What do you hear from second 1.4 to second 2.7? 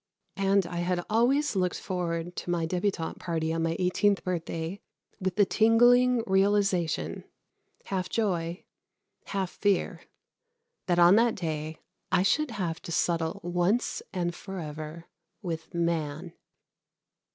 looked forward to my